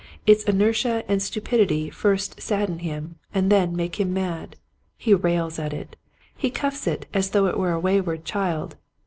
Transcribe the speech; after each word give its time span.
Its 0.25 0.43
inertia 0.45 1.03
and 1.07 1.21
stupidity 1.21 1.87
first 1.91 2.41
sadden 2.41 2.79
him 2.79 3.19
and 3.35 3.51
then 3.51 3.75
make 3.75 3.99
him 3.99 4.11
mad. 4.11 4.55
He 4.97 5.13
rails 5.13 5.59
at 5.59 5.73
it. 5.73 5.95
He 6.35 6.49
cuffs 6.49 6.87
it 6.87 7.05
as 7.13 7.29
though 7.29 7.45
it 7.45 7.59
were 7.59 7.73
a 7.73 7.79
wayward 7.79 8.25
child. 8.25 8.77